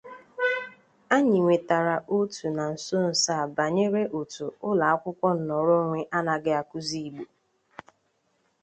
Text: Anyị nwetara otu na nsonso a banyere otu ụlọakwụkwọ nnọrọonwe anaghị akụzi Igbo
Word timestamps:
Anyị 1.15 1.37
nwetara 1.43 1.95
otu 2.17 2.45
na 2.57 2.65
nsonso 2.73 3.31
a 3.43 3.45
banyere 3.55 4.01
otu 4.19 4.45
ụlọakwụkwọ 4.69 5.27
nnọrọonwe 5.37 5.99
anaghị 6.17 6.51
akụzi 6.61 6.99
Igbo 7.07 7.23